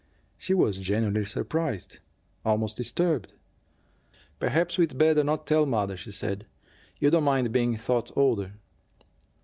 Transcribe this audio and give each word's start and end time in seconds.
She 0.35 0.55
was 0.55 0.79
genuinely 0.79 1.25
surprised, 1.25 1.99
almost 2.43 2.75
disturbed. 2.75 3.33
"Perhaps 4.39 4.79
we'd 4.79 4.97
better 4.97 5.23
not 5.23 5.45
tell 5.45 5.67
mother," 5.67 5.95
she 5.95 6.09
said. 6.09 6.47
"You 6.99 7.11
don't 7.11 7.23
mind 7.23 7.51
being 7.51 7.77
thought 7.77 8.09
older?" 8.17 8.53